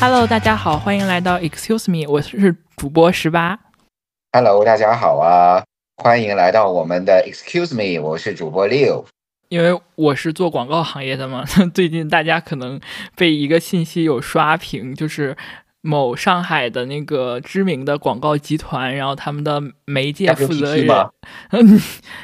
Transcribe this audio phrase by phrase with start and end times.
[0.00, 3.56] Hello，大家好，欢迎来到 Excuse Me，我是主播十八。
[4.32, 5.62] Hello，大家好啊，
[6.02, 9.04] 欢迎来到我们的 Excuse Me，我是主播六。
[9.48, 12.80] 因为我是做广告行业的嘛， 最近大家可能
[13.14, 15.36] 被一个信息有刷屏，就是
[15.82, 20.88] 某上海的那个知名的广告集团，然后他们的媒介负责人，
[21.50, 21.80] 嗯，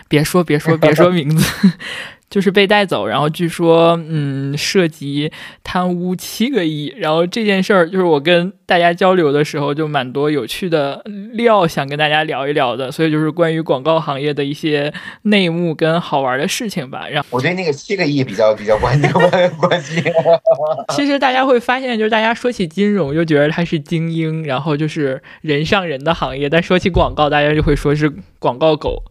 [0.09, 1.69] 别说别说别说名字。
[2.31, 5.33] 就是被带走，然后据说，嗯，涉及
[5.65, 11.03] 贪污七个亿，然后这件事儿，就是我跟大家交流的时候，就蛮多有趣的
[11.33, 17.09] 料想跟大家聊一聊的，所以就是关于广告行业的一些内幕跟好玩的事情吧。
[17.09, 19.19] 然后我对那个七个亿比较比较关注
[19.59, 20.03] 关心。
[20.95, 29.03] 其实大家会发现，就是大家说起金融就觉得它是精英，然后就是人上人的行业，但说起广告，大家就会说是广告狗。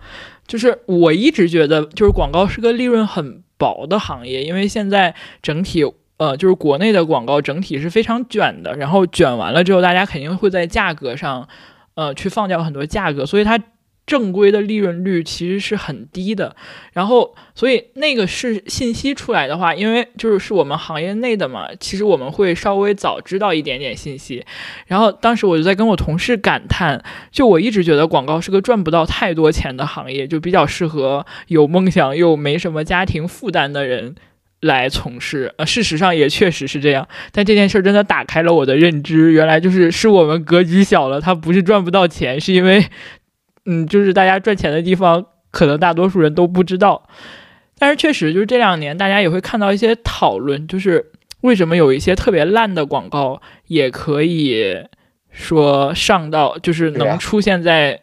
[0.48, 5.84] 就是我一直觉得，就是广告是个利润很薄的行业，因为现在整体，
[6.18, 11.48] 呃，就是国内的广告整体是非常卷的，然后卷完了之后，大家肯定会在价格上，
[11.96, 13.60] 呃，去放掉很多价格，所以它。
[14.08, 16.56] 正规的利润率其实是很低的，
[16.94, 24.46] 然后所以那个是信息出来的话，因为就是是我们行业内的嘛，其实我们会稍微早知道一点点信息。
[24.88, 34.16] 然后当时我就在跟我同事感叹，就我一直觉得广告是个赚不到太多钱的行业，就比较适合有梦想又没什么家庭负担的人
[34.62, 35.54] 来从事。
[35.58, 42.86] 呃，事实上也确实是这样，但这件事真的打开了我的认知，原来就是是我们格局小了，它不是赚不到钱，是因为。
[43.68, 47.08] 嗯，就是大家赚钱的地方，可能大多数人都不知道。
[47.78, 54.86] 但是确实，就是这两年大家也会看到一些讨论，就是为什么有一些特别烂的广告也可以
[55.30, 58.02] 说上到，就是能出现在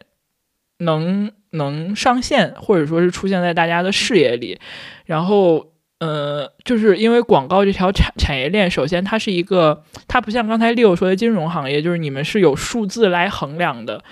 [0.79, 4.61] 能能上线，或者说是出现在大家的视野里。
[5.07, 14.05] 然后，呃，就是因为广告这条产产业链，首先它是一个，它不像刚才六说的金融行业，就是你们是有数字来衡量的。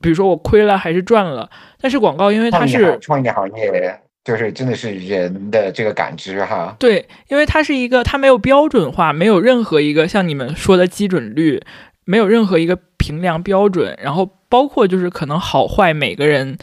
[0.00, 6.74] 比如说我亏了还是赚了，但是广告因为它是创业行业，就是真的是人的这个感知哈。
[6.78, 11.62] 对，因为它是一个，它没有标准化，没有任何一个像你们说的基准率，
[12.04, 16.58] 没有任何一个评量标准，然后包括就是可能好坏每个人。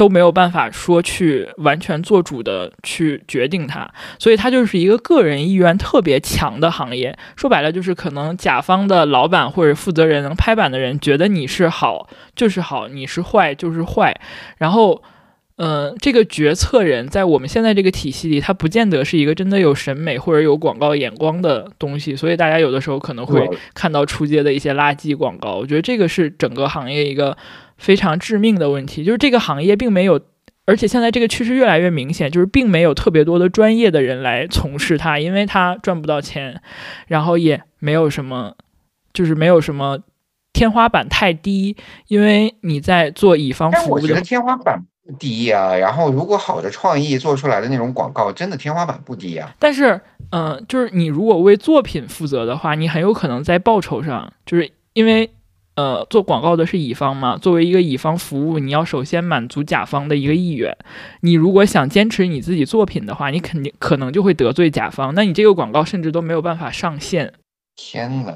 [0.00, 3.86] 都没有办法说去完全做主的去决定它，
[4.18, 7.14] 所以它就是一个个人意愿特别强的行业。
[7.36, 14.18] 说白了，就是可能甲方的老板或者负责人能拍板的人觉得你是好就是好，你是坏就是坏。
[14.56, 15.02] 然后，
[15.56, 22.16] 嗯，这个决策人在我们现在这个体系里，他不见得是一个真的有审美或者有广告眼光的东西。
[22.16, 25.56] 所以大家有的时候可能会看到出街的一些垃圾广告。
[25.56, 27.36] 我觉得这个是整个行业一个。
[27.80, 30.20] 非常致命的问题就是这个行业并没有，
[30.66, 36.60] 而且现在这个趋势越来越明显，就是并没有特别多的专业的人来从事它，因为它赚不到钱，
[37.06, 38.54] 然后也没有什么，
[39.14, 40.00] 就是没有什么
[40.52, 41.74] 天花板太低，
[42.08, 43.94] 因为你在做乙方服务。
[43.94, 49.54] 我觉得天花板不低呀，然后如果好的创意做出来的那种广告，真的天花板不低呀。
[49.58, 49.98] 但是，
[50.32, 55.30] 嗯，就是你如果为作品负责的话，你很有可能在报酬上，就是因为。
[55.76, 57.38] 呃，做广告的是乙方嘛？
[57.38, 60.76] 作为一个乙方服务，你要首先满足甲方的一个意愿。
[61.20, 67.32] 你如果想坚持你自己作品的话，你肯定可能就会得罪甲方，那你这个广告甚至都没有办法上线。
[67.76, 68.34] 天呐，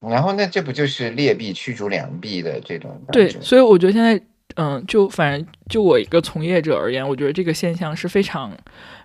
[0.00, 3.02] 然后那这不就是劣币驱逐良币的这种？
[3.10, 4.20] 对，所以我觉得现在，
[4.54, 8.52] 嗯，就反正就我一个从业者而言，我觉得这个现象是非常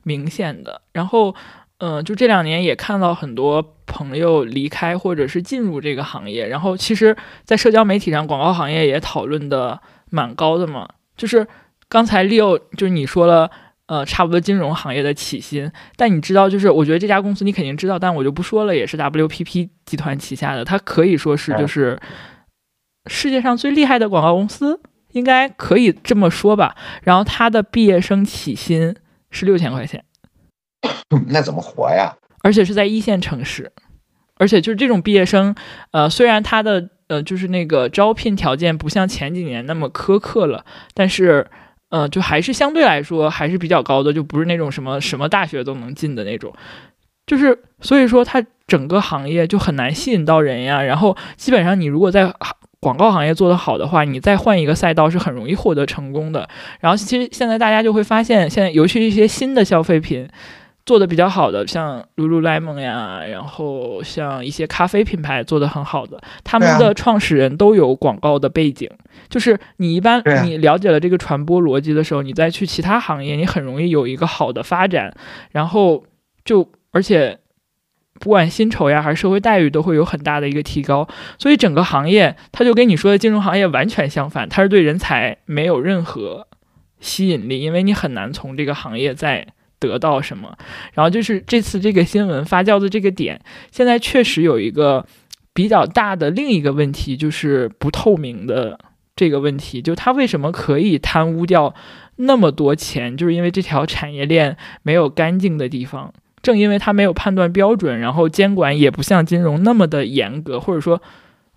[0.04, 0.82] 明显的。
[0.94, 1.34] 然后。
[1.80, 9.80] 嗯，就这两年也看到很多朋友离开或者是进入这个行业，然后其实，在社交媒体上，广告行业也讨论的
[10.10, 10.88] 蛮高的嘛。
[11.16, 11.48] 就是
[11.88, 13.50] 刚才 Leo 就是你说了，
[13.86, 21.98] 呃，差不多金融行业的起薪，但你知道，就是我觉得这家公司你肯定知道，但我就不说了，也是 WPP 集团旗下的，它可以说是就是
[23.08, 24.82] 世界上最厉害的广告公司，
[25.14, 26.76] 应该可以这么说吧。
[27.04, 28.94] 然后它的毕业生起薪
[29.32, 30.04] 是六千块钱。
[31.28, 32.16] 那怎么活呀？
[32.42, 33.72] 而且是在一线城市，
[34.38, 35.54] 而且就是这种毕业生，
[35.92, 41.46] 呃，虽然他的呃就是那个招聘条件不像前几年那么苛刻了，但是，
[41.90, 46.54] 呃，就还是相对来说还是比较高的，就不是那种什么什么大学都能进的那种，
[47.28, 50.82] 就是所以说它整个行业就很难吸引到人呀。
[50.82, 52.34] 然后基本上你如果在
[52.80, 56.48] 广告行业做得好的话，你再换一个赛道是很容易获得成功的。
[56.80, 60.30] 然后其实现在大家就会发现，现在尤其是一些新的消费品。
[60.89, 68.89] 做的比较好的，像 Lululemon 呀，然后像一些咖啡品牌做的很好的，他们的创始人都有广告的背景。
[69.30, 75.13] 就是你一般你了解了这个传播逻辑的时候，你再去其他行业，你很容易有一个好的发展。
[75.51, 76.03] 然后
[76.44, 77.38] 就而且
[78.19, 81.07] 不管薪酬呀还是社会待遇都会有很大的一个提高。
[81.38, 86.47] 所以整个行业，它就跟你说的金融行业完全相反，它是对人才没有任何
[87.00, 89.50] 吸引力，因为你很难从这个行业再。
[89.80, 90.56] 得到什么？
[90.94, 93.40] 然后就是这次这个新闻发酵的这个点，
[93.72, 95.06] 现在确实有一个
[95.54, 98.78] 比较大的另一个问题，就是不透明的
[99.16, 99.81] 这个问题。
[99.81, 101.74] 就他为什么可以贪污掉
[102.18, 103.16] 那么多钱？
[103.16, 106.14] 就是因为这条产业链没有干净的地方。
[106.42, 111.02] 正因为他没有判断标准，然后监管也不像金融那么的严格，或者说。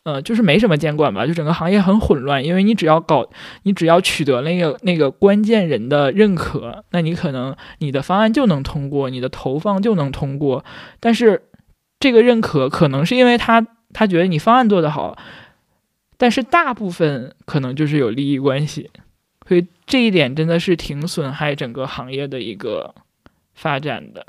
[0.05, 3.29] 呃，就是没什么监管吧，就整个行业很混乱，因为你只要搞，
[3.63, 10.65] 你只要取得那个那个关键人的认可，那你可能你的方案就能通过，你的投放就能通过。
[10.99, 11.43] 但是
[12.01, 15.17] 这个认可可能是因为他他觉得你方案做得好，
[16.17, 18.91] 但是大部分可能就是有利益关系，
[19.47, 22.93] 所以这一点真的是挺损害整个行业的一个
[23.55, 24.27] 发展的。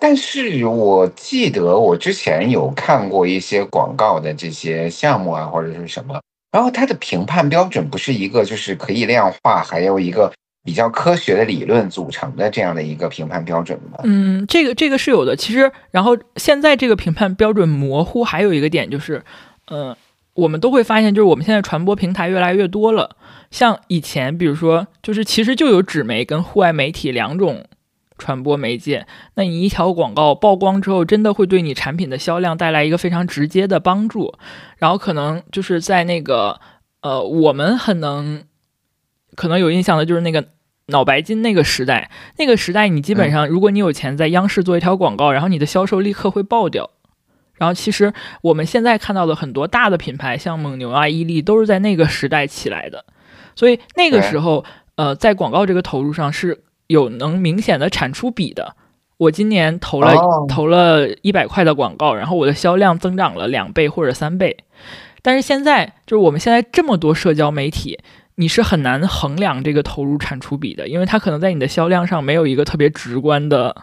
[0.00, 6.20] 但是我记得我之前有看过一些广告的这些项目啊，或者是什么，
[6.50, 10.32] 然后它的评判标准不是一个就是可以量化，还有一个
[10.64, 14.00] 比较科学的理论组成的这样的一个评判标准吗？
[14.02, 15.36] 嗯，这个这个是有的。
[15.36, 19.22] 其实，然后现在这个评判标准模糊，还有一个点就是，
[19.68, 19.96] 呃，
[20.34, 23.16] 我们都会发现，就是我们现在传播平台越来越多了。
[23.52, 27.64] 像以前，比如说，就是其实就有纸媒跟户外媒体两种。
[28.18, 29.06] 传播媒介，
[29.36, 34.34] 那你一条广告曝光之后，真的会对你产品的销量带来一个非常直接的帮助。
[34.76, 36.60] 然后可能就是在那个
[37.00, 38.42] 呃，我们很能
[39.36, 40.48] 可能有印象的，就是那个
[40.86, 42.10] 脑白金那个时代。
[42.36, 46.90] 那个时代，你基本上如果你有钱，在央视做一条广告，然后你的销售立刻会爆掉。
[47.54, 48.12] 然后其实
[48.42, 53.04] 我们现在看到的很多大的品牌，像蒙牛啊、伊利，都是在那个时代起来的。
[53.54, 54.64] 所以那个时候，
[54.96, 56.64] 呃，在广告这个投入上是。
[56.88, 58.74] 有能明显的产出比的，
[59.18, 60.14] 我今年投了
[60.48, 64.56] 投了一百块的广告，然后我的销量增长了两倍或者三倍。
[65.22, 67.98] 但是现在就是我们现在这么多社交媒体，
[68.36, 73.74] 你是很难衡量这个投入产出比的，因为它可能在你的销量上没有一个特别直观的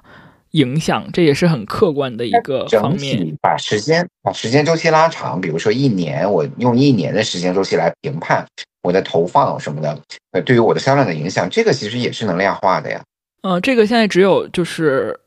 [0.51, 3.37] 影响，这也是很客观的一个方面。
[3.41, 8.43] 把时间把时间周期拉长，比如说一年，我用一年的时间周期来评判。
[8.85, 9.99] 我的投放什么的，
[10.31, 13.01] 呃，对于我的销量的影响，这个其实也是能量化的呀。
[13.41, 15.19] 嗯，这个现在只有就是，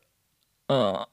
[0.69, 1.09] 呃，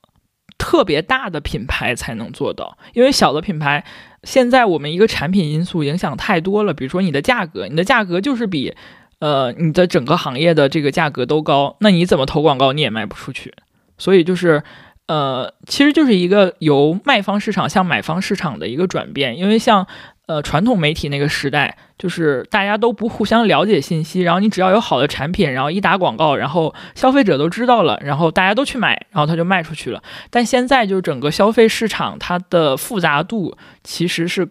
[0.57, 3.83] 特别大的品牌才能做到，因为小的品牌，
[4.23, 8.75] 现在我们一个产品因素影响太多了，比如说你的价格，你的价格就是比，
[9.19, 13.53] 呃，你的整个行业的这个价格都高，那你怎么投广告你也卖不出去。
[13.97, 14.61] 所以就是，
[15.07, 19.87] 呃，其实就是一个由卖方市场向买方市场的一个转变，因为像。
[20.27, 30.01] 呃，传统媒体那个时代，就是大家都不互相了解信息，然后你只要有好的产品，然后一打广告，然后消费者都知道了，然后大家都去买，然后它就卖出去了。
[30.31, 34.49] 但现在就是整个消费市场，它的复杂度其实是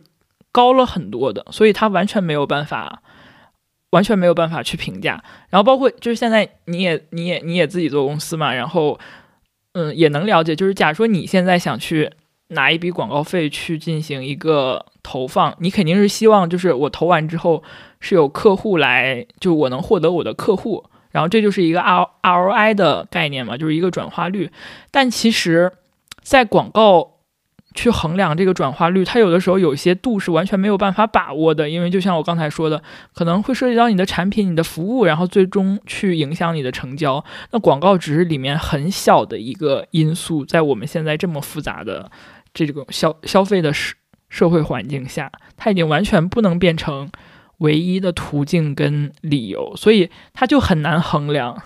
[0.53, 3.03] 高了很多的，所以它完全没有办法，
[3.91, 5.25] 完全没有办法去评价。
[5.51, 8.97] 然后包括就是现在你也你也你也自己做公司嘛，然后
[9.75, 12.11] 嗯也能了解，就是假如说你现在想去。
[12.49, 17.65] 拿一笔广告费去进行一个投放，你肯定是希望就是我投完之后
[18.01, 24.51] 是有客户来，就我能获得我的客户，然后这就是一个 R R O I 的概念嘛，就是一个转化率。
[24.91, 25.73] 但其实，
[26.23, 27.14] 在广告
[27.75, 32.83] 去衡量这个转化率，它有的时候有些度是完全没有办法把握的，因为就像我刚才说的，
[33.15, 37.23] 可能会涉及到你的产品、你的服务，然后最终去影响你的成交。
[37.51, 42.11] 那广告只是里面很小的一个因素，在我们现在这么复杂的。
[42.57, 43.97] 这种消消费的社
[44.29, 47.11] 社会环境下，它已经完全不能变成
[47.59, 51.61] 唯一的途径跟理由，所以它就很难衡量。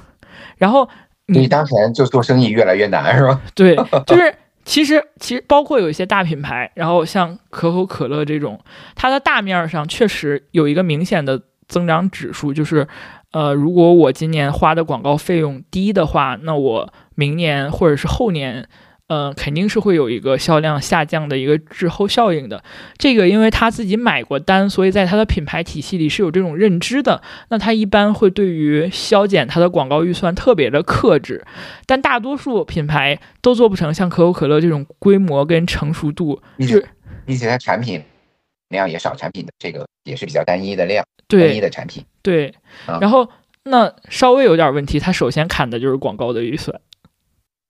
[0.56, 0.88] 然后
[1.26, 3.38] 你当前就做生意越来越难，是吧？
[3.54, 4.34] 对，就是
[4.68, 8.60] 其实其实包括有一些大品牌，然后像可口可乐这种，
[8.94, 12.86] 它的大面上确实有一个明显的增长指数，就是
[13.32, 18.68] 呃，如果我今年花的广告费用低的话，那我明年或者是后年。
[19.08, 22.62] 嗯，肯定是会有一个销量下降的一个滞后效应的。
[22.98, 27.22] 这个，因为他自己买过单，所以在他的品牌体系里是有这种认知的。
[27.48, 31.42] 那他一般会对于削减他的广告预算特别的克制。
[31.86, 36.82] 但大多数品牌都做不成像可口可乐这种规模跟成熟度，就
[37.24, 38.02] 并且它产品
[38.68, 42.04] 量也少，产品的这个也是比较单一的量，单一的产品。
[42.20, 42.54] 对，
[43.00, 43.26] 然后
[43.62, 46.78] 那稍微有点问题，它首先砍的就是广告的预算。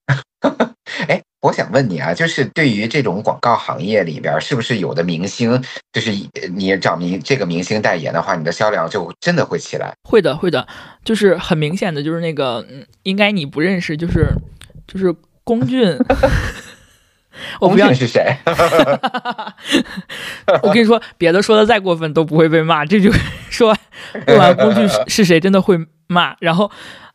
[1.07, 6.11] 哎，我想问你啊，就是对于这种广告行业里边，是不是有的明星，就是
[6.53, 9.93] 你找明这个明星代言的话，你的销量就真的会起来？
[10.03, 10.67] 会的，会的，
[11.03, 14.27] 就是很明显的，就是那个，嗯，应该你不认识，就是
[14.87, 15.97] 就是龚俊。
[17.61, 18.35] 我不要是谁？
[20.61, 22.83] 我跟你说，别的说的再过分都不会被骂。
[22.83, 23.09] 这句
[23.49, 23.73] 说
[24.27, 25.77] 说完工具是谁，真的会
[26.07, 26.35] 骂。
[26.41, 26.69] 然后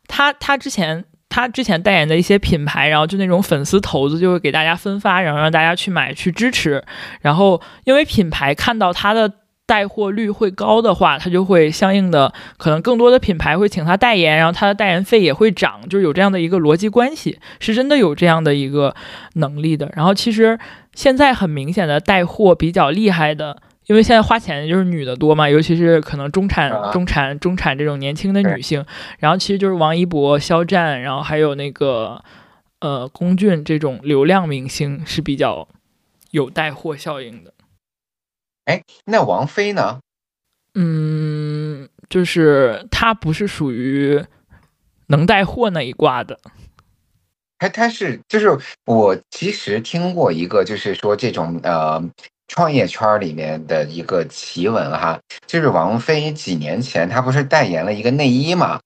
[0.07, 6.83] 他他之前他之前代言的一些品牌，然后就那种粉丝头子就会给大家分发，然后让大家去买去支持。
[7.21, 9.31] 然后因为品牌看到他的。
[9.67, 18.93] 带货率会高的话，他就会相应的可能更多的品牌会请他代言，然后他的代言费也会涨，就是有这样的一个逻辑关系，是真的有这样的一个
[19.33, 19.91] 能力的。
[19.95, 20.59] 然后其实
[20.93, 28.85] 现在很明显的带货比较厉害的，因为现在花钱的就是女的多嘛，尤其是可能中产、中产、中产这种年轻的女性，
[29.19, 32.23] 然后其实就是王一博、肖战，然后还有那个
[32.79, 35.67] 呃龚俊这种流量明星是比较
[36.31, 37.53] 有带货效应的。
[38.65, 39.99] 哎，那王菲呢？
[40.73, 44.25] 嗯，就是她不是属于
[45.07, 46.39] 能带货那一挂的。
[47.59, 52.03] 她她是就是我其实听过一个，就是说这种呃
[52.47, 58.79] 创业圈里面的一个奇闻哈，就是王菲几年前她不是代言了一个内衣嘛，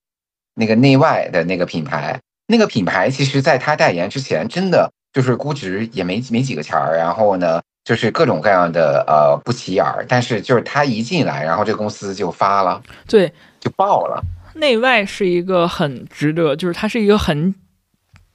[0.55, 7.61] 那个内外的那个品牌，那个品牌其实在她代言之前，真的就是估值也没没几个钱儿，然后呢。
[7.85, 14.21] 就是各种各样的呃不起眼儿，但是就是她一进来，然后这公司就发了，对，就爆了。
[14.53, 17.55] 内外是一个很值得，就是它是一个很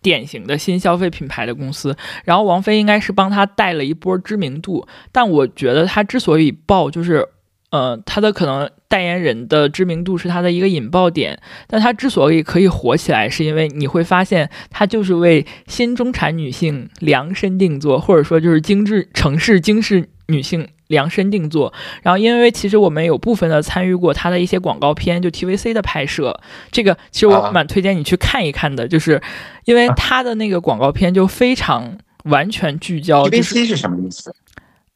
[0.04, 1.96] 典型的新消费品牌的公司。
[2.24, 7.26] 然后王菲应该是帮他带了一波知名度，但我觉得他之所以爆，就是。
[7.70, 21.72] 呃，他的可能代言人的知名度是他的一个引爆点，但他之所以可以火起来，是因为你会发现他就是为新中产女性量身定做，或者说就是精致城市精致女性量身定做。
[22.02, 26.38] 然后，因为其实我们有部分的参与过他的一些广告片，就 TVC 的拍摄，
[26.70, 29.20] 这个其实我蛮推荐你去看一看的，就是
[29.64, 33.24] 因为他的那个广告片就非常完全聚焦。
[33.24, 34.34] TVC 是什么意思？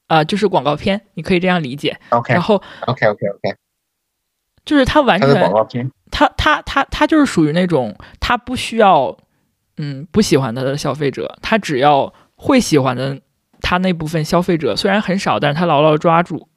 [0.06, 1.98] 啊，就是广告片，你可以这样理解。
[2.10, 2.54] OK，然后
[2.86, 3.56] OK OK OK，
[4.64, 9.14] 就是他完全，广告片，他他他他就是属于那种他不需要，
[9.76, 13.20] 嗯，不喜欢他的消费者，他只要会喜欢的
[13.60, 16.48] 他那部分消费者，虽然很少，但是他牢牢抓住，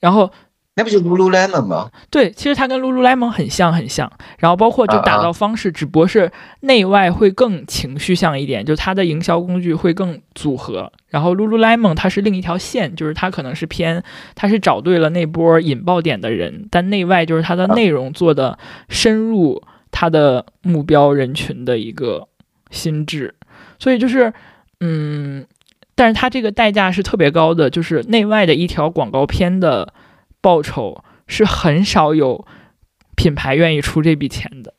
[0.00, 0.30] 然后。
[0.76, 1.88] 那不就 Lululemon 吗？
[2.10, 4.10] 对，其实它跟 Lululemon 很像，很像。
[4.40, 10.90] 然后包括就打造方式，只不过是内外会更情绪向一点，就它的营销工具会更组合。
[11.06, 14.02] 然后 Lululemon 它是另一条线，就是它可能是偏，
[14.34, 19.62] 它是找对了那波引爆点的人，但内外就是它的内容做的深入
[19.92, 22.26] 它的目标人群的一个
[22.72, 23.36] 心智。
[23.78, 24.32] 所以就是，
[24.80, 25.46] 嗯，
[25.94, 29.92] 但是它这个代价是特别高的，就是内外的一条广告片的。
[30.40, 32.46] 报酬是很少有
[33.16, 34.74] 品牌愿意出这笔钱的，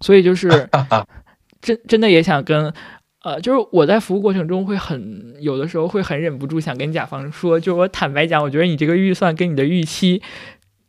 [0.00, 0.68] 所以就是
[1.62, 2.74] 真真的也想跟
[3.22, 10.20] 呃，就是我在服务过程中会很有的时候会很忍不住想跟甲方说，就我坦白讲，我觉得你这个预算跟你的预期。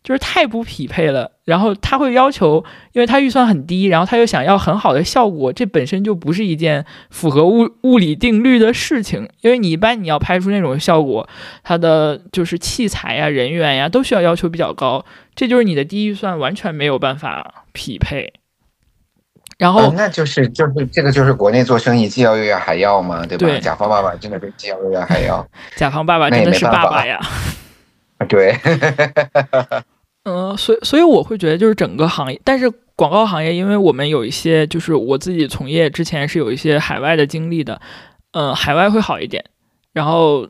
[0.05, 9.27] 就是太不匹配了，然后他会要求，因为他预算很低，然后他又想要很好的效果，这本身就不是一件符合物物理定律的事情。
[9.41, 11.27] 因为你一般你要拍出那种效果，
[11.63, 18.31] 它的就是器材呀、人员呀都需要要求比较高，这就是你的低预算完全没有办法匹配。
[19.57, 23.57] 然后那就是就是这个就是国内做生意既要又要还要嘛，对吧？
[23.59, 27.19] 甲方爸爸真的是既要又要还要， 甲方爸爸真的是爸爸呀。
[28.29, 28.55] 对。
[30.25, 37.79] 嗯，所以所以我会觉得就是整个行业，但是广告行业，因为我们有一些就是我自己从业之前是有一些海外的经历的，
[38.32, 39.46] 嗯，海外会好一点，
[39.94, 40.50] 然后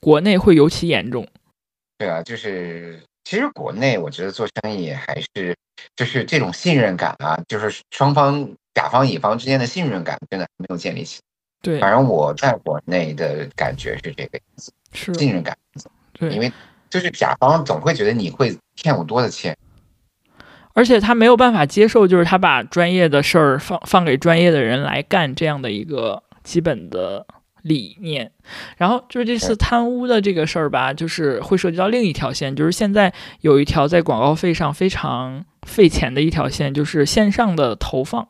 [0.00, 1.24] 国内会尤其严重。
[1.98, 5.56] 对啊，就是其实国内我觉得做生意还是
[5.94, 11.20] 就是这种信任感啊，就是双方甲方乙方之间的信任感真的没有建立起。
[11.62, 15.56] 对，反正我在国内的感觉是这个样子，是信任感。
[16.14, 16.52] 对，因为。
[16.92, 19.56] 就是甲方总会觉得你会欠我多的钱，
[20.74, 27.26] 而且他没有办法接受，就是他把专业的事儿放放给专业的人来干这样的一个基本的
[27.62, 28.30] 理念。
[28.76, 38.28] 然后就是这次贪污的这个事儿吧，就是会涉及到另一条线，就是现在有一条在广告费上非常费钱的一条线，就是线上的投放。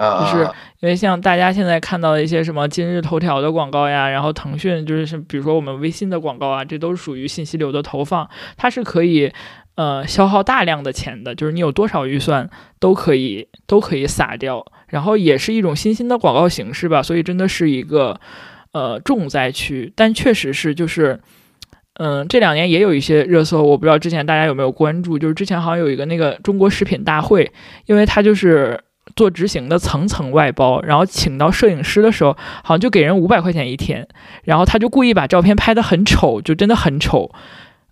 [0.00, 0.44] 就是
[0.80, 9.30] 因为像大家现在看到的一些什么今日头条的广告呀，然后腾讯就是比如说我们微信的广告啊，这都是属于信息流的投放，它是可以，
[9.74, 18.18] 呃消耗大量的钱的，就是你有多少预算都可以都可以撒掉，然后也是一种新兴的广告形式吧，所以真的是一个
[18.72, 21.20] 呃重灾区，但确实是就是。
[21.94, 27.52] 嗯，这两年也有一些热搜，我不知道之前大家有没有关注，就是之前好像有一个那个中国食品大会，
[27.84, 28.80] 因为它就是
[29.16, 34.06] 做执行的层层外包，然后请到摄影师的时候，好像就给人五百块钱一天，
[34.44, 37.30] 然后他就故意把照片拍得很丑，就真的很丑，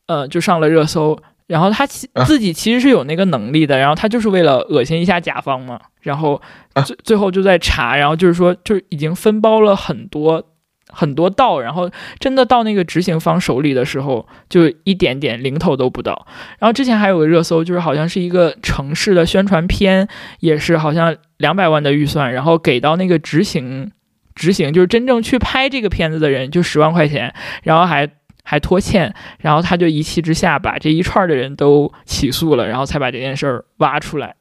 [0.07, 1.19] 呃，就上了热搜。
[1.47, 6.41] 然后他其自己其实是有那个能力的，然后他就是为了恶心一下甲方嘛，然后
[6.85, 10.45] 最最后就在查，然后就是说就已经分包了很多。
[10.91, 16.27] 很多道，然后真的到那个执行方手里的时候，就一点点零头都不到。
[16.59, 20.09] 然后之前还有个热搜，就是好像是一个城市的宣传片，
[20.41, 23.93] 也是好像两百万的预算，然后给到那个执行
[24.35, 28.09] 执行，就是真正去拍这个片子的人就十万块钱，然后还
[28.43, 34.35] 还拖欠，然后他就一气之下把这一串的人都起诉了，然后才把这件事儿挖出来。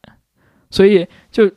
[0.71, 1.51] 所以就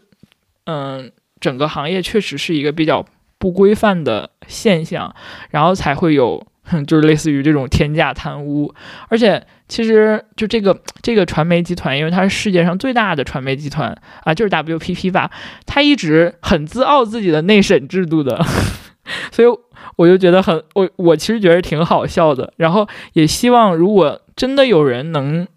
[0.66, 3.06] 嗯，整个行业确实是一个比较。
[3.40, 5.12] 不规范的现象，
[5.49, 6.47] 然后才会有，
[6.87, 8.73] 就是类似于这种天价贪污。
[9.09, 15.30] 而且，其实就这个这个传媒集团，因为它是世界上最大的传媒集团啊，就是 WPP 吧，
[15.64, 18.44] 它一直很自傲自己的内审制度的，
[19.32, 19.49] 所以
[19.97, 22.52] 我就觉得很我我其实觉得挺好笑的。
[22.59, 25.49] 然后也希望，如果真的有人能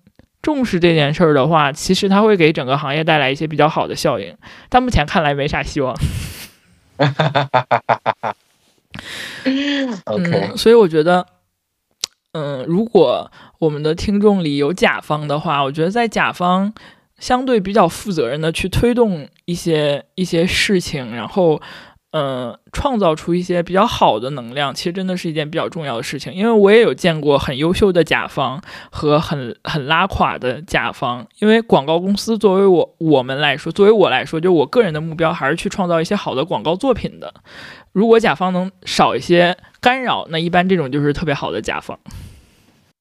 [0.41, 4.37] 重视这件事儿的话，其实它会给整个行业带来一些比较好的效应。
[4.69, 5.93] 但目前看来没啥希望。
[6.97, 8.35] 哈哈哈哈哈哈
[10.05, 11.25] ！OK，所以我觉得，
[12.33, 16.73] 嗯，如果我们的听众里有甲方的话，我觉得在甲方
[17.19, 21.61] 相对比较负责任的去推动一些一些事情，然后。
[22.15, 26.31] 嗯，创造出一些比较好的能量，其实真的是一件比较重要的事情。
[26.31, 31.25] 因为我也有见过很优秀的甲方和很很拉垮的甲方。
[31.39, 37.33] 因为广告公司作为我我们来说，作为我来说，就我个人的目标还是去创造一些好的广告作品的。
[37.91, 41.97] 如果甲方能少一些干扰，那一般这种就是特别好的甲方。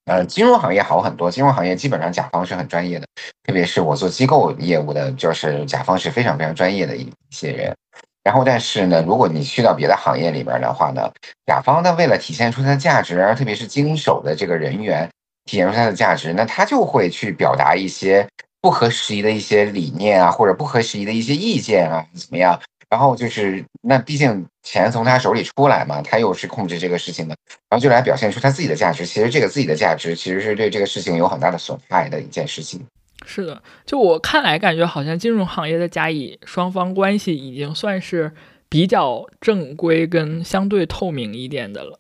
[0.07, 3.07] 呃，金融行业好很多，金融行业基本上甲方是很专业的，
[3.45, 7.77] 特别是我做机构业务的，就是甲方是非常非常专业的一些人。
[8.25, 11.11] 然后，但是呢，如果你去到别的行业里边的话呢，
[11.47, 15.09] 甲方呢为了体现出它的价值，特别是经手的这个人员
[15.45, 18.27] 体现出它的价值，那他就会去表达一些
[18.61, 22.61] 不合时宜的一些理念啊，或者不合时宜的一些意见啊，怎么样？
[22.89, 27.35] 然后就是，那毕竟钱从他手里出来嘛，他又是控制这个事情的，
[27.71, 29.07] 然后就来表现出他自己的价值。
[29.07, 32.87] 其实这个自己的价值，其实是对这个事情有很大的损害的一件事情。
[33.25, 38.33] 是的，就我看来，感觉好像金融行业的甲乙双方关系已经算是
[38.69, 41.99] 比较正规跟相对透明一点的了，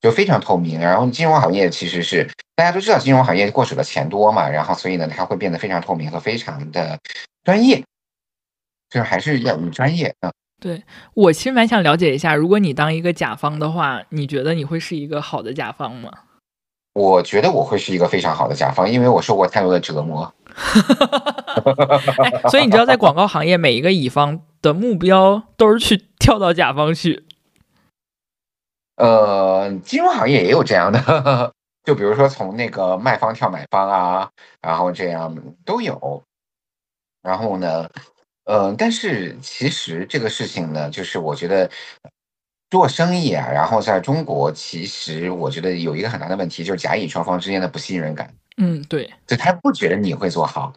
[0.00, 0.78] 就非常透明。
[0.78, 6.98] 然后金融行业其实是大家都知道，金融行业过手的钱多嘛，然后所以呢，它会变得非常透明和非常的
[7.44, 7.78] 专业，
[8.90, 10.30] 就是还是要专业啊。
[10.60, 16.12] 对我其实蛮想了解一下，如果你当一个甲方的话，你觉得你会是一个好的甲方吗？
[16.94, 20.34] 我觉得我会是一个非常好的甲方，因为我受过太多的折磨。
[22.50, 27.24] 所以你知道，在广告行业，每一个乙方的目标都是去跳到甲方去。
[28.96, 31.00] 呃，金融行业也有这样的，
[31.84, 36.22] 就比如说从那个卖方跳买方啊，然后这样都有。
[37.22, 37.88] 然后呢，
[38.44, 41.70] 呃，但是其实这个事情呢，就是我觉得。
[42.72, 48.32] 做生意啊，然后在中国，其实我觉得有一个很大的问题，就是甲乙双方之间的不信任感。
[48.56, 50.72] 嗯，对，就他不觉得你会做好。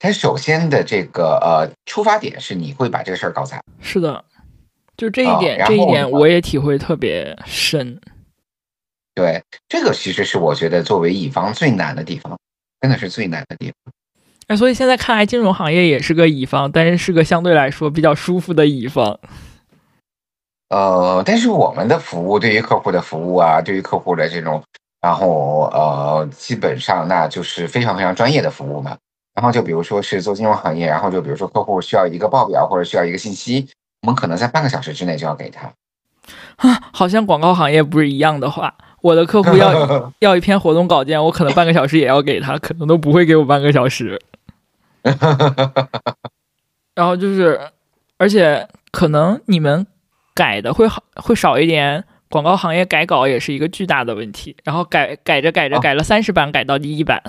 [0.00, 3.62] 他首先的这个呃出发点是你会把这个事儿搞砸。
[3.80, 4.24] 是的，
[4.96, 8.00] 就这一点，这一点我也体会特别深。
[9.14, 12.36] 对，这个其实是我觉得作为乙方最难的地方，
[12.80, 13.94] 真的是最难的地方。
[14.48, 19.20] 哎，所以现在看来，金融行业也是个乙方，但是是个相对来说比较舒服的乙方。
[20.72, 24.62] 呃，但是我们的服务对于客户的服务啊，对于客户的这种，
[25.02, 28.96] 然后呃，基本上那就是非常非常专业的服务嘛。
[29.34, 33.68] 然后就比如说是做金融行业，然后就比如说客户需要一个报表或者需要一个信息，
[34.00, 35.70] 我们可能在半个小时之内就要给他。
[36.56, 44.18] 啊 好像广告行业不是一样的话，我的客户要 要一篇活动稿件，我可能半个小时也要给他，可能都不会给我半个小时。
[46.94, 47.60] 然后就是，
[48.16, 49.86] 而且可能你们。
[50.34, 54.56] 改的会好会少一点，广告行业改稿也是一个巨大的问题。
[54.64, 57.22] 然后改改着改着改了三十版，改到第一版。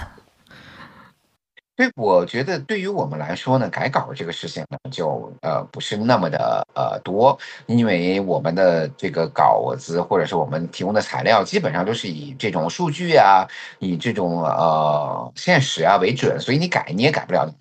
[1.76, 7.36] 对，我觉得对于我们来说呢，改稿这个事情呢，就呃不是那么的呃多，
[7.66, 13.48] 因为我们的这个稿子或者是我们提供的材料，基本上都是以这种数据啊，
[13.80, 17.52] 以这种呃现实啊为准，所以你改你也改不了哪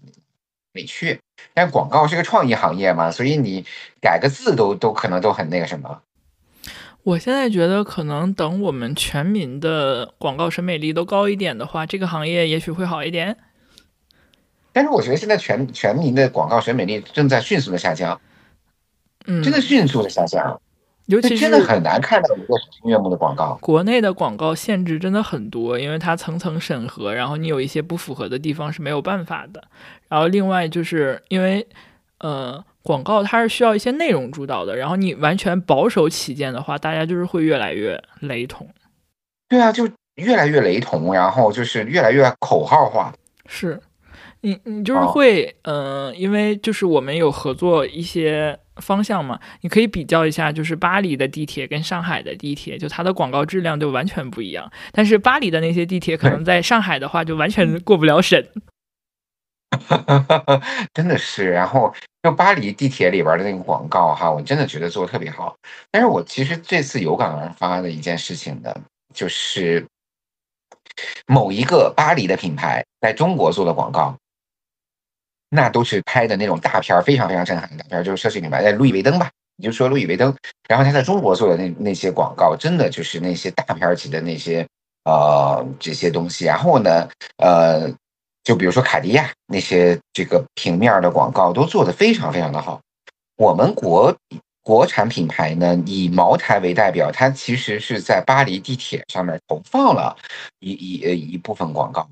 [0.74, 1.18] 里去。
[1.54, 3.64] 但广告是个创意行业嘛，所以你
[4.00, 6.00] 改个字都都可能都很那个什么。
[7.02, 13.36] 我现在觉得，可能等我们全民的广告审美力都高一点的话，这个行业也许会好一点。
[14.72, 18.20] 但是我觉得现在全全民的广告审美力正在迅速的下降，
[19.26, 20.61] 嗯，真的迅速的下降，
[21.06, 23.58] 尤其是真的很难看到一个赏心悦目的广告。
[23.60, 29.64] 国内的广告限制真的很多，因为它层层审核，然后你有一些不符合的地方是没有办法的。
[30.08, 31.66] 然后另外就是因为，
[32.18, 38.68] 呃，广告它是需要一些内容主导的，然后你完全保守起见的话，大家就是会越来越雷同。
[39.48, 43.12] 对啊，就越来越雷同，然后就是越来越口号化。
[43.46, 43.80] 是。
[44.44, 54.70] 你你就是会，嗯，因为就是我们有合作一些方向嘛，你可以比较一下，就是巴黎的地铁跟上海的地铁，就它的广告质量就完全不一样。
[54.92, 58.46] 但是巴黎的那些地铁可能在上海的话就完全过不了审。
[60.92, 65.56] 真的是，然后就巴黎地铁里边的那个广告哈，我真的觉得做的特别好。
[65.90, 68.74] 但是我其实这次有感而发的一件事情呢，
[69.14, 69.86] 就是
[71.26, 74.14] 某一个巴黎的品牌在中国做的广告。
[75.54, 80.34] 那都是拍的那种大片儿，非常非常震撼的大片儿，就是奢侈品牌，在路易威登吧，你就说路易威登。
[80.66, 84.66] 然后他在中国做的那那些广告，真的就是那些大片儿级的那些
[85.04, 86.46] 呃这些东西。
[86.46, 87.86] 然后呢，呃，
[88.42, 92.80] 就比如说卡地亚那些这个平面的广告，都做的非常非常的好。
[93.36, 94.16] 我们国
[94.62, 100.16] 国产品牌呢，以茅台为代表，它其实是在巴黎地铁上面投放了
[100.60, 102.08] 一一呃一部分广告，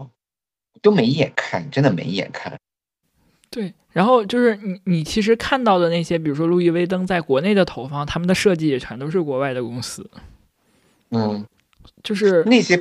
[0.83, 2.59] 都没眼看，真的没眼看。
[3.51, 10.09] 对，然后就是你，你其实看到的那些，比如说路易威登在国内的投放，他们的设计也全都是国外的公司。
[11.11, 11.45] 嗯，
[12.05, 12.81] 就是那些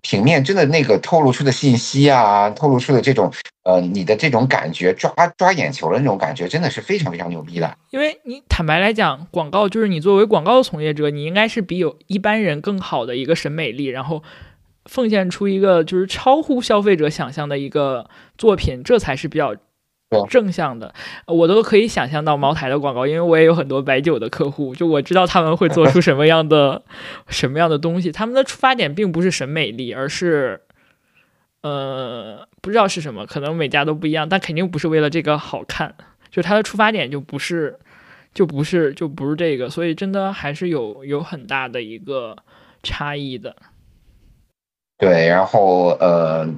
[0.00, 3.30] 平面真的那个透露出的信息啊，透露出的这种
[3.64, 7.76] 呃，你的这种感觉抓抓眼球的那种感觉，真的是非常非常牛逼的。
[7.90, 14.22] 因为你坦白来讲，广告就是你作为广告从业者，你应该是比有一般人更好的一个审美力，然后
[14.86, 19.54] 奉献出一个就是超乎消费者想象的一个作品，这才是比较。
[20.28, 20.94] 正向的，
[21.26, 26.82] 我都可以想象到茅台的广告，因为我也有很多白酒的客户，就我知道他们会做出什么样的
[27.28, 28.10] 什么样的东西。
[28.10, 30.62] 他们的出发点并不是审美力，而是，
[31.60, 35.94] 呃，不知道是什么，可能每家都不一样，但肯定不是为了这个好看。
[36.30, 37.78] 就它的出发点就不是，
[38.32, 42.34] 就不是，就不是这个，所以真的还是有有很大的一个
[42.82, 43.54] 差异的。
[44.96, 46.48] 对，然后呃。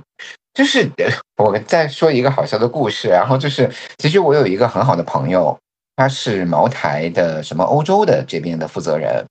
[0.52, 0.90] 就是
[1.36, 5.56] 我再说一个好笑的故事，然后就是其实我有一个很好的朋友，
[5.94, 9.24] 他是茅台的什么欧洲的这边的负责人，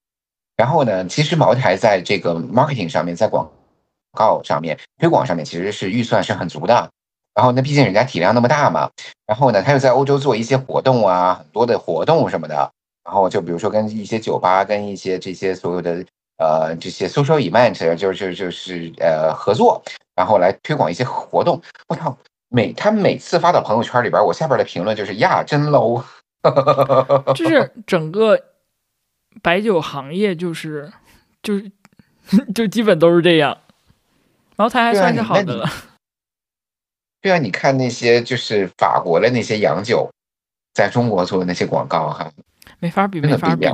[0.55, 3.51] 然后呢，其实茅台在这个 marketing 上面，在广
[4.13, 6.89] 告上面推广上面其实是预算是很足的，
[7.35, 8.89] 然后那毕竟人家体量那么大嘛，
[9.27, 12.71] 然后呢，他又在欧洲做一些活动啊，很多的活动什么的，
[13.03, 16.03] 然后就比如说跟一些酒吧，跟一些这些所有的。
[16.41, 19.83] 呃，这些 social event 就就就是呃合作，
[20.19, 21.61] 然后来推广一些活动。
[21.87, 22.17] 我操，
[22.49, 26.03] 每他每次发到朋友圈里边，我下边的评论就是呀，真 low。
[27.33, 28.37] 就是整个
[29.41, 30.91] 白酒行业，就是
[31.41, 31.71] 就是
[32.53, 33.57] 就基本都是这样。
[34.57, 35.65] 茅台还算是好的了。
[37.23, 40.11] 对啊，你看那些就是法国的那些洋酒，
[40.73, 42.29] 在中国做的那些广告，哈，
[42.79, 43.65] 没法比，没法比。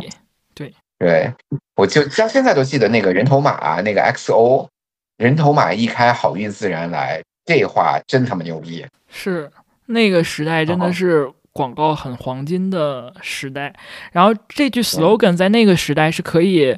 [0.53, 0.71] 对。
[0.97, 1.34] 对，
[1.75, 4.69] 我就到现在都记得那个人头马，那个 XO，
[5.17, 8.86] 人头马一开，好运自然来，这话真他妈牛逼。
[9.08, 9.49] 是
[9.86, 13.73] 那个时代真的是广告很黄金的时代，
[14.12, 16.78] 然后这句 slogan 在那个时代是可以，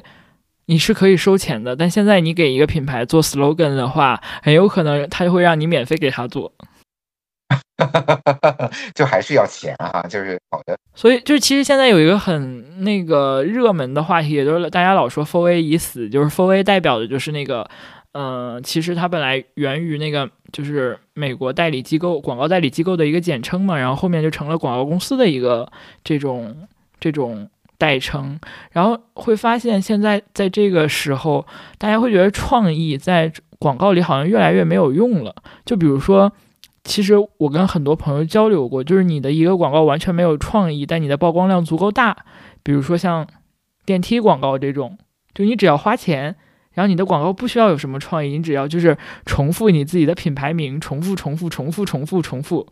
[0.66, 6.52] 你是可以收钱的，但现在你给一个品牌做 slogan 的话，很有可能他就会让你免费给他做。
[8.94, 10.76] 就还是要钱啊，就是好的。
[10.94, 17.68] 所以，就是其实现在有一个很那个热门的话题，也就是大家老说 f o A 已死，就是 f o A 代表的就是那个，
[18.20, 25.70] 嗯，其实它本来源于那个就是美国代理机构、广告代理机构的一个简称嘛，然后后面就成了广告公司的一个
[26.02, 26.66] 这种
[26.98, 28.40] 这种代称。
[28.72, 31.46] 然后会发现，现在在这个时候，
[31.78, 35.34] 大家会觉得创意在广告里好像越来越没有用了。
[35.64, 36.32] 就比如说。
[36.84, 42.16] 其实我跟很多朋友交流过，就是你的一个广告完全没有创意，但你的曝光量足够大，
[42.62, 43.26] 比如说像
[43.84, 44.96] 电梯广告这种，
[45.34, 46.36] 就你只要花钱，
[46.78, 52.68] 然后你的广告不需要有什么创意，你只要就是重复你自己的品牌名，重复、重复、重复、重复、重复，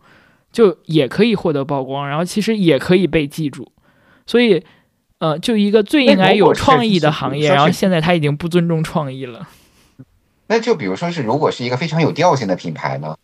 [0.49, 3.69] 就也可以获得曝光，然后其实也可以被记住。
[4.25, 4.63] 所以，
[5.19, 9.49] 呃，就一个最应该有创意的行业，然后现在他已经不尊重创意了。
[10.47, 13.17] 那就比如说是，如果是一个非常有调性的品牌呢？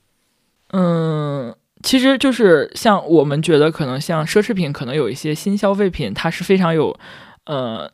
[0.74, 7.00] 嗯，其实就是像我们觉得，可能像奢侈品，可能有一些新消费品，它是非常有，
[7.46, 7.90] 呃。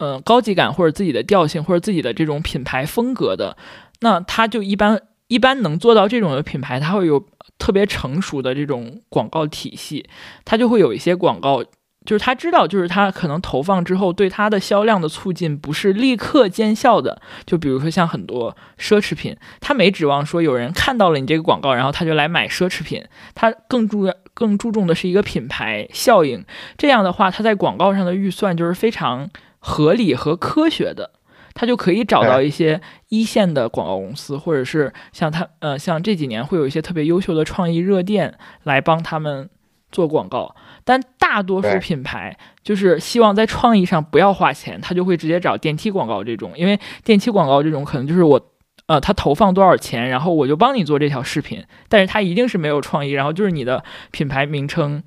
[0.00, 3.54] 呃，高级感或者自己的调性或者自己的这种品牌风格的，
[4.00, 7.22] 那他就一般一般能做到这种的品牌，它会有
[7.58, 10.08] 特别成熟的这种广告体系，
[10.46, 11.62] 它就会有一些广告，
[12.06, 26.42] 就是他知道，就是他可能投放之后对它的销量的促进不是立刻见效的，就比如说像很多奢侈品，他没指望说有人看到了你这个广告，然后他就来买奢侈品，他更注更注重的是一个品牌效应，
[26.78, 29.28] 这样的话，他在广告上的预算就是非常。
[29.60, 31.12] 合理和科学的，
[31.54, 39.50] 他就可以找到一些一线的广告公司，或者是像他，呃，像这几年会有一些特别优秀的创意热店来帮他们
[39.92, 40.56] 做广告。
[40.84, 48.40] 但大多数品牌就是希望在创意上不要花钱，他就会直接找电梯广告这种，因为电梯广告这种可能就是我，
[48.86, 55.02] 呃，他投放多少钱，然后我就帮你做这条视频，但是他一定是没有创意，然后就是你的品牌名称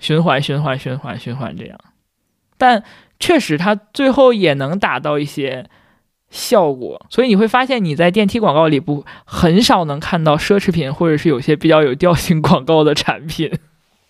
[0.00, 1.78] 循环循环循环循环这样，
[2.56, 2.84] 但。
[3.20, 5.66] 确实，它最后也能达到一些
[6.30, 13.50] 效果，所以你会发现你在电梯广告里不很少能看到奢侈品或者是有些比较有调性广告的产品。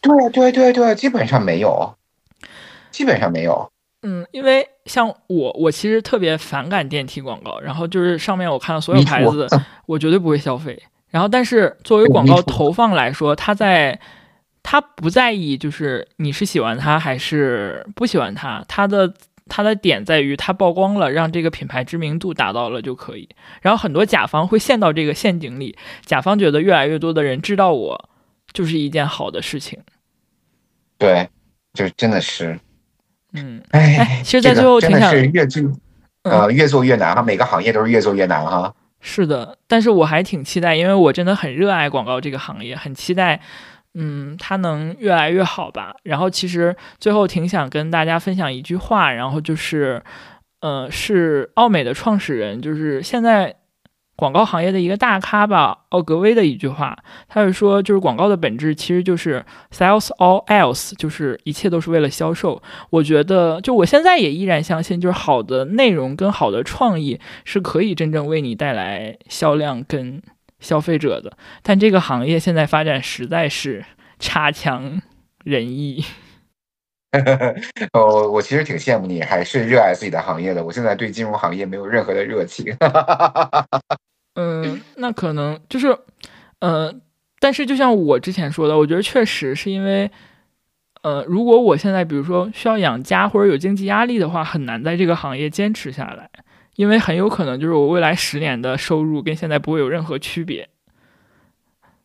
[0.02, 1.94] 对对对对，基本上没有，
[2.90, 3.70] 基本上没有。
[4.02, 9.48] 嗯，因为像我，我其实特别反感电梯广告，然后就是上面我看到所有牌子，
[9.86, 10.82] 我绝对不会消费。
[11.08, 13.98] 然后，但是作为广告投放来说，它在。
[14.70, 19.10] 他不在意，就是你是喜欢他还是不喜欢他，他的
[19.48, 23.26] 他的点在于他曝光了，让这个品牌知名度达到了就可以。
[23.62, 28.10] 然后很多甲方会陷到这个陷阱里，甲方觉得越来越多的人知道我，
[28.52, 29.78] 就是一件好的事情。
[30.98, 31.26] 对，
[31.72, 32.60] 就真的是，
[33.32, 35.62] 嗯， 哎，其实，在最后挺想越做，
[36.24, 38.74] 呃，越做越难哈，每个行业都是越做越难哈。
[39.00, 43.40] 是的，但是我还挺期待，因为我真的很热爱广告这个行业，很期待。
[43.94, 45.94] 嗯，它能越来越好吧？
[46.04, 50.02] 然后其实最后挺想跟大家分享一句话，然后就是，
[50.60, 53.56] 呃，是奥美的创始人，就是现在
[54.14, 56.96] 广告行业的一个大咖吧，奥格威的一句话，
[57.28, 62.62] 他是说，就是广告的本质其实就是 sales all else，就是一切都是为了销售。
[62.90, 70.22] 我觉得，就我现在也依然相信，就是好的内容跟好的创意是可以真正为你带来销量跟。
[70.60, 73.84] 消费者的，但这个行业现在发展实在是
[74.18, 75.00] 差强
[75.44, 76.04] 人意。
[77.94, 80.62] 哦，我其实挺羡慕你，还是热爱自己的行业的。
[80.62, 82.76] 我现在对金融行业没有任何的热情。
[84.36, 85.96] 嗯，那可能就是，
[86.60, 86.94] 呃，
[87.40, 90.10] 但是就像我之前说的，我觉得确实是因为，
[91.02, 96.28] 呃，如果我现在比如说需要养家或者有经济压力的话，很难在这个行业坚持下来。
[96.78, 100.68] 因为很有可能就是我未来十年的收入跟现在不会有任何区别，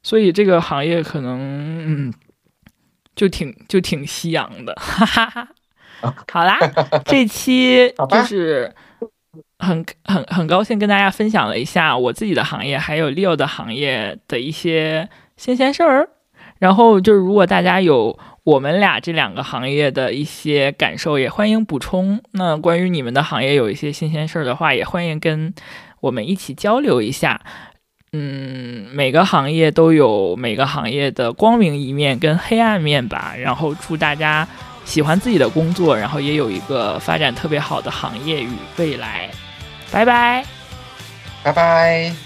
[0.02, 2.14] 所以这个行业可能嗯
[3.16, 5.48] 就挺就挺夕阳的， 哈哈哈。
[6.32, 6.58] 好啦，
[7.06, 8.74] 这期 就是
[9.60, 15.08] 很很很高兴跟大家分享了一下我自己的行业还有 Leo 的行业的一些
[15.38, 16.10] 新鲜事儿，
[16.58, 18.18] 然后就是如果大家有。
[18.44, 22.22] 我们俩这两个行业的一些感受也欢迎补充。
[22.32, 25.54] 那关于你们的行业有一些新鲜事儿的话，也欢迎跟
[26.02, 27.40] 我们一起交流一下。
[28.12, 33.34] 嗯，每个行业都有每个行业的光明一面跟黑暗面吧。
[33.40, 34.48] 然后祝大家
[34.84, 39.30] 喜欢自己的工作，然后也有一个发展特别好的行业与未来。
[39.90, 40.46] 拜拜，
[41.44, 42.23] 拜拜。